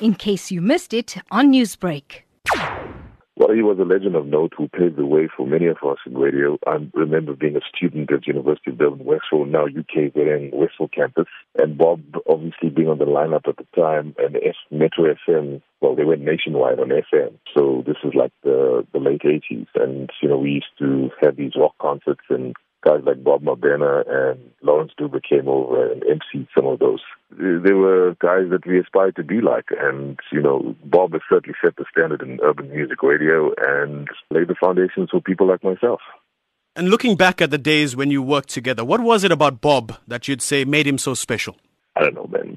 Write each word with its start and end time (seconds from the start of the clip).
in 0.00 0.14
case 0.14 0.50
you 0.50 0.60
missed 0.60 0.92
it 0.92 1.16
on 1.30 1.52
Newsbreak. 1.52 2.22
Well, 3.38 3.54
he 3.54 3.60
was 3.60 3.78
a 3.78 3.84
legend 3.84 4.16
of 4.16 4.26
note 4.26 4.54
who 4.56 4.66
paved 4.68 4.96
the 4.96 5.04
way 5.04 5.28
for 5.36 5.46
many 5.46 5.66
of 5.66 5.76
us 5.86 5.98
in 6.06 6.16
radio. 6.16 6.58
I 6.66 6.78
remember 6.94 7.34
being 7.34 7.54
a 7.54 7.60
student 7.76 8.10
at 8.10 8.26
University 8.26 8.70
of 8.70 8.78
Durban, 8.78 9.04
Westville, 9.04 9.44
now 9.44 9.66
UKZN 9.66 10.54
Westville 10.54 10.88
campus, 10.88 11.26
and 11.54 11.76
Bob 11.76 12.00
obviously 12.26 12.70
being 12.70 12.88
on 12.88 12.96
the 12.96 13.04
lineup 13.04 13.46
at 13.46 13.58
the 13.58 13.66
time, 13.78 14.14
and 14.18 14.36
F- 14.36 14.54
Metro 14.70 15.14
FM, 15.28 15.60
well, 15.82 15.94
they 15.94 16.04
went 16.04 16.22
nationwide 16.22 16.80
on 16.80 16.88
FM. 16.88 17.38
So 17.54 17.84
this 17.86 17.98
is 18.04 18.14
like 18.14 18.32
the, 18.42 18.86
the 18.94 18.98
late 18.98 19.22
80s. 19.22 19.66
And, 19.74 20.10
you 20.22 20.30
know, 20.30 20.38
we 20.38 20.52
used 20.52 20.78
to 20.78 21.10
have 21.20 21.36
these 21.36 21.52
rock 21.56 21.74
concerts 21.78 22.24
and 22.30 22.56
guys 22.86 23.00
like 23.04 23.24
Bob 23.24 23.42
Mabena 23.42 24.04
and 24.08 24.38
Lawrence 24.62 24.92
Dube 24.98 25.20
came 25.28 25.48
over 25.48 25.90
and 25.90 26.02
emceed 26.02 26.46
some 26.54 26.66
of 26.66 26.78
those. 26.78 27.00
They 27.30 27.72
were 27.72 28.14
guys 28.20 28.50
that 28.50 28.66
we 28.66 28.78
aspired 28.78 29.16
to 29.16 29.24
be 29.24 29.40
like. 29.40 29.66
And, 29.80 30.18
you 30.30 30.40
know, 30.40 30.76
Bob 30.84 31.12
has 31.12 31.22
certainly 31.28 31.56
set 31.62 31.76
the 31.76 31.84
standard 31.90 32.22
in 32.22 32.38
urban 32.42 32.70
music 32.70 33.02
radio 33.02 33.52
and 33.58 34.08
laid 34.30 34.48
the 34.48 34.54
foundations 34.60 35.10
for 35.10 35.20
people 35.20 35.48
like 35.48 35.64
myself. 35.64 36.00
And 36.76 36.90
looking 36.90 37.16
back 37.16 37.40
at 37.40 37.50
the 37.50 37.58
days 37.58 37.96
when 37.96 38.10
you 38.10 38.22
worked 38.22 38.50
together, 38.50 38.84
what 38.84 39.00
was 39.00 39.24
it 39.24 39.32
about 39.32 39.60
Bob 39.60 39.96
that 40.06 40.28
you'd 40.28 40.42
say 40.42 40.64
made 40.64 40.86
him 40.86 40.98
so 40.98 41.14
special? 41.14 41.56
I 41.96 42.02
don't 42.02 42.14
know, 42.14 42.28
man. 42.30 42.56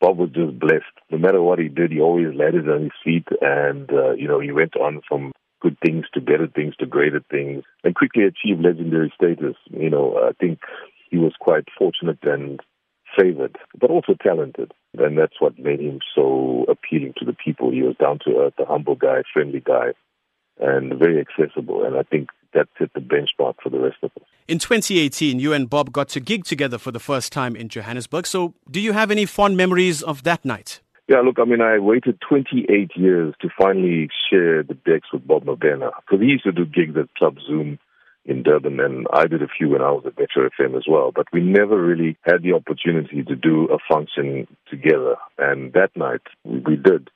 Bob 0.00 0.16
was 0.16 0.30
just 0.30 0.58
blessed. 0.58 0.84
No 1.10 1.18
matter 1.18 1.42
what 1.42 1.58
he 1.58 1.68
did, 1.68 1.92
he 1.92 2.00
always 2.00 2.34
landed 2.34 2.68
on 2.68 2.84
his 2.84 2.92
feet, 3.04 3.26
and 3.40 3.90
uh, 3.92 4.12
you 4.12 4.28
know 4.28 4.38
he 4.38 4.52
went 4.52 4.76
on 4.76 5.00
from 5.08 5.32
good 5.60 5.76
things 5.84 6.06
to 6.14 6.20
better 6.20 6.46
things 6.46 6.76
to 6.76 6.86
greater 6.86 7.22
things 7.30 7.64
and 7.84 7.94
quickly 7.94 8.24
achieve 8.24 8.60
legendary 8.60 9.12
status. 9.14 9.56
You 9.70 9.90
know, 9.90 10.16
I 10.28 10.32
think 10.38 10.60
he 11.10 11.16
was 11.16 11.32
quite 11.40 11.64
fortunate 11.76 12.18
and 12.22 12.60
favored, 13.18 13.56
but 13.78 13.90
also 13.90 14.14
talented. 14.22 14.72
And 14.96 15.18
that's 15.18 15.40
what 15.40 15.58
made 15.58 15.80
him 15.80 16.00
so 16.14 16.64
appealing 16.68 17.14
to 17.18 17.24
the 17.24 17.32
people. 17.32 17.70
He 17.70 17.82
was 17.82 17.96
down 17.96 18.18
to 18.24 18.38
earth, 18.38 18.54
a 18.58 18.64
humble 18.64 18.94
guy, 18.94 19.22
friendly 19.32 19.60
guy, 19.60 19.92
and 20.60 20.98
very 20.98 21.20
accessible. 21.20 21.84
And 21.84 21.96
I 21.96 22.02
think 22.02 22.28
that 22.54 22.68
set 22.78 22.92
the 22.94 23.00
benchmark 23.00 23.54
for 23.62 23.70
the 23.70 23.78
rest 23.78 23.98
of 24.02 24.10
us. 24.16 24.26
In 24.46 24.58
2018, 24.58 25.38
you 25.38 25.52
and 25.52 25.68
Bob 25.68 25.92
got 25.92 26.08
to 26.10 26.20
gig 26.20 26.44
together 26.44 26.78
for 26.78 26.90
the 26.90 26.98
first 26.98 27.32
time 27.32 27.54
in 27.54 27.68
Johannesburg. 27.68 28.26
So, 28.26 28.54
do 28.70 28.80
you 28.80 28.92
have 28.92 29.10
any 29.10 29.26
fond 29.26 29.56
memories 29.56 30.02
of 30.02 30.22
that 30.22 30.44
night? 30.44 30.80
Yeah, 31.08 31.22
look, 31.24 31.38
I 31.38 31.46
mean, 31.46 31.62
I 31.62 31.78
waited 31.78 32.20
28 32.28 32.90
years 32.96 33.34
to 33.40 33.48
finally 33.58 34.10
share 34.30 34.62
the 34.62 34.74
decks 34.74 35.08
with 35.10 35.26
Bob 35.26 35.44
Mabena 35.44 35.90
because 36.02 36.20
he 36.20 36.26
used 36.26 36.44
to 36.44 36.52
do 36.52 36.66
gigs 36.66 36.98
at 36.98 37.14
Club 37.14 37.36
Zoom 37.46 37.78
in 38.26 38.42
Durban, 38.42 38.78
and 38.78 39.06
I 39.10 39.26
did 39.26 39.42
a 39.42 39.48
few 39.48 39.70
when 39.70 39.80
I 39.80 39.90
was 39.90 40.04
at 40.04 40.18
Metro 40.18 40.50
FM 40.50 40.76
as 40.76 40.84
well. 40.86 41.10
But 41.10 41.26
we 41.32 41.40
never 41.40 41.82
really 41.82 42.18
had 42.24 42.42
the 42.42 42.52
opportunity 42.52 43.22
to 43.22 43.34
do 43.34 43.68
a 43.72 43.78
function 43.90 44.46
together. 44.70 45.16
And 45.38 45.72
that 45.72 45.96
night 45.96 46.20
we, 46.44 46.76
did 46.76 47.08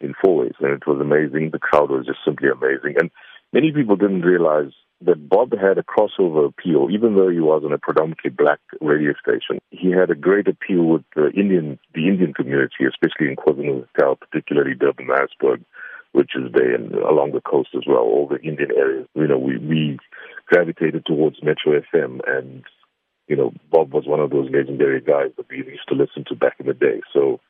in 0.00 0.14
Fourways, 0.14 0.58
and 0.58 0.72
it 0.72 0.84
was 0.84 1.00
amazing. 1.00 1.50
The 1.52 1.60
crowd 1.60 1.90
was 1.90 2.04
just 2.04 2.18
simply 2.24 2.48
amazing, 2.48 2.96
and 2.98 3.12
many 3.52 3.70
people 3.70 3.94
didn't 3.94 4.22
realize 4.22 4.72
that 5.02 5.28
Bob 5.28 5.52
had 5.52 5.78
a 5.78 5.82
crossover 5.82 6.46
appeal, 6.46 6.88
even 6.90 7.16
though 7.16 7.28
he 7.28 7.40
was 7.40 7.62
on 7.64 7.72
a 7.72 7.78
predominantly 7.78 8.30
black 8.30 8.60
radio 8.80 9.12
station. 9.20 9.58
He 9.70 9.90
had 9.90 10.10
a 10.10 10.14
great 10.14 10.48
appeal 10.48 10.84
with 10.84 11.02
the 11.14 11.30
Indian, 11.30 11.78
the 11.94 12.08
Indian 12.08 12.32
community, 12.32 12.86
especially 12.88 13.28
in 13.28 13.36
KwaZulu-Natal, 13.36 14.16
particularly 14.16 14.74
Durban, 14.74 15.06
Maritzburg, 15.06 15.62
Richards 16.14 16.50
Bay, 16.50 16.72
and 16.74 16.94
along 16.94 17.32
the 17.32 17.42
coast 17.42 17.70
as 17.74 17.82
well. 17.86 17.98
All 17.98 18.26
the 18.26 18.40
Indian 18.40 18.70
areas. 18.74 19.06
You 19.14 19.28
know, 19.28 19.38
we 19.38 19.58
we 19.58 19.98
gravitated 20.46 21.04
towards 21.04 21.42
Metro 21.42 21.78
FM, 21.92 22.20
and 22.26 22.64
you 23.28 23.36
know, 23.36 23.52
Bob 23.70 23.92
was 23.92 24.06
one 24.06 24.20
of 24.20 24.30
those 24.30 24.50
legendary 24.50 25.02
guys 25.02 25.32
that 25.36 25.48
we 25.50 25.58
used 25.58 25.88
to 25.88 25.94
listen 25.94 26.24
to 26.28 26.34
back 26.34 26.56
in 26.58 26.66
the 26.66 26.74
day. 26.74 27.00
So 27.12 27.40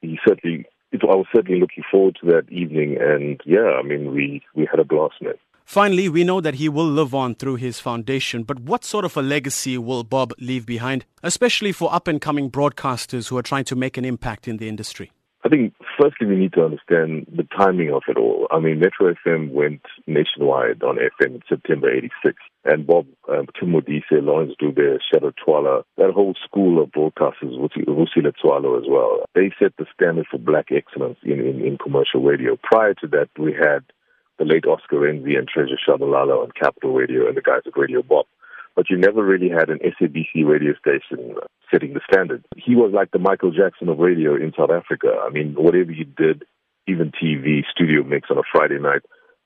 he 0.00 0.18
certainly. 0.26 0.66
I 0.94 1.14
was 1.14 1.26
certainly 1.34 1.60
looking 1.60 1.84
forward 1.90 2.16
to 2.20 2.26
that 2.28 2.50
evening, 2.50 2.96
and 2.98 3.38
yeah, 3.44 3.76
I 3.78 3.82
mean, 3.82 4.14
we 4.14 4.42
we 4.54 4.66
had 4.70 4.80
a 4.80 4.84
blast, 4.84 5.16
man. 5.20 5.34
Finally, 5.66 6.08
we 6.08 6.22
know 6.22 6.40
that 6.40 6.54
he 6.54 6.68
will 6.68 6.86
live 6.86 7.12
on 7.12 7.34
through 7.34 7.56
his 7.56 7.80
foundation, 7.80 8.44
but 8.44 8.60
what 8.60 8.84
sort 8.84 9.04
of 9.04 9.16
a 9.16 9.20
legacy 9.20 9.76
will 9.76 10.04
Bob 10.04 10.32
leave 10.38 10.64
behind, 10.64 11.04
especially 11.24 11.72
for 11.72 11.92
up 11.92 12.06
and 12.06 12.20
coming 12.20 12.48
broadcasters 12.48 13.28
who 13.28 13.36
are 13.36 13.42
trying 13.42 13.64
to 13.64 13.74
make 13.74 13.96
an 13.96 14.04
impact 14.04 14.46
in 14.46 14.58
the 14.58 14.68
industry? 14.68 15.10
I 15.44 15.48
think 15.48 15.74
firstly 16.00 16.28
we 16.28 16.36
need 16.36 16.52
to 16.54 16.64
understand 16.64 17.26
the 17.36 17.46
timing 17.56 17.92
of 17.92 18.02
it 18.08 18.16
all. 18.16 18.46
I 18.52 18.60
mean, 18.60 18.78
Metro 18.78 19.12
FM 19.26 19.50
went 19.50 19.82
nationwide 20.06 20.84
on 20.84 20.98
FM 20.98 21.34
in 21.34 21.42
September 21.48 21.92
86. 21.92 22.36
And 22.64 22.86
Bob, 22.86 23.06
um, 23.28 23.46
Tim 23.58 23.70
Modise, 23.70 24.02
Lawrence 24.10 24.54
Dube, 24.60 24.98
Shadow 25.12 25.32
Twala, 25.44 25.82
that 25.98 26.10
whole 26.10 26.34
school 26.44 26.82
of 26.82 26.90
broadcasters, 26.90 27.58
Vusile 27.58 28.32
Tswalo 28.32 28.78
as 28.78 28.86
well, 28.88 29.24
they 29.34 29.52
set 29.58 29.72
the 29.78 29.86
standard 29.94 30.26
for 30.30 30.38
black 30.38 30.66
excellence 30.70 31.18
in, 31.22 31.40
in, 31.40 31.60
in 31.64 31.78
commercial 31.78 32.22
radio. 32.22 32.56
Prior 32.62 32.94
to 32.94 33.06
that, 33.08 33.28
we 33.38 33.52
had 33.52 33.84
the 34.38 34.44
late 34.44 34.66
Oscar 34.66 35.00
Renzi 35.00 35.38
and 35.38 35.48
Treasure 35.48 35.78
Shabalala 35.88 36.42
on 36.42 36.50
Capital 36.58 36.92
Radio 36.92 37.26
and 37.26 37.36
the 37.36 37.42
guys 37.42 37.62
at 37.66 37.76
Radio 37.76 38.02
Bop. 38.02 38.26
But 38.74 38.90
you 38.90 38.98
never 38.98 39.24
really 39.24 39.48
had 39.48 39.70
an 39.70 39.78
SABC 39.78 40.44
radio 40.44 40.74
station 40.74 41.34
setting 41.72 41.94
the 41.94 42.00
standard. 42.10 42.44
He 42.56 42.74
was 42.74 42.92
like 42.92 43.10
the 43.10 43.18
Michael 43.18 43.50
Jackson 43.50 43.88
of 43.88 43.98
radio 43.98 44.34
in 44.34 44.52
South 44.56 44.70
Africa. 44.70 45.16
I 45.26 45.30
mean, 45.30 45.54
whatever 45.54 45.92
he 45.92 46.04
did, 46.04 46.44
even 46.86 47.10
TV, 47.10 47.62
studio 47.70 48.04
mix 48.04 48.28
on 48.30 48.36
a 48.36 48.42
Friday 48.52 48.78
night, 48.78 49.02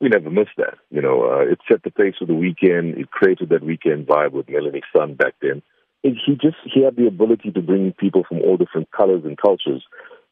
we 0.00 0.10
never 0.10 0.30
missed 0.30 0.56
that. 0.58 0.74
You 0.90 1.00
know, 1.00 1.24
uh, 1.24 1.50
it 1.50 1.58
set 1.70 1.82
the 1.82 1.90
pace 1.90 2.16
for 2.18 2.26
the 2.26 2.34
weekend. 2.34 2.98
It 2.98 3.10
created 3.10 3.48
that 3.48 3.64
weekend 3.64 4.06
vibe 4.06 4.32
with 4.32 4.50
Melanie 4.50 4.82
Sun 4.94 5.14
back 5.14 5.34
then. 5.40 5.62
And 6.02 6.18
he 6.24 6.34
just, 6.34 6.56
he 6.64 6.84
had 6.84 6.96
the 6.96 7.06
ability 7.06 7.50
to 7.52 7.62
bring 7.62 7.94
people 7.98 8.24
from 8.28 8.42
all 8.42 8.58
different 8.58 8.90
colors 8.90 9.22
and 9.24 9.38
cultures 9.38 9.82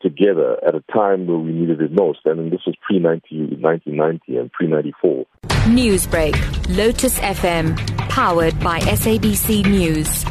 together 0.00 0.56
at 0.66 0.74
a 0.74 0.82
time 0.92 1.26
where 1.26 1.38
we 1.38 1.52
needed 1.52 1.80
it 1.80 1.92
most. 1.92 2.20
And 2.24 2.52
this 2.52 2.60
was 2.66 2.76
pre 2.86 3.00
1990 3.00 4.36
and 4.36 4.52
pre 4.52 4.66
94. 4.66 5.26
Newsbreak, 5.66 6.76
Lotus 6.76 7.18
FM, 7.18 7.76
powered 8.08 8.58
by 8.60 8.80
SABC 8.80 9.66
News. 9.66 10.24